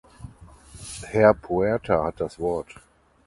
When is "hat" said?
2.05-2.21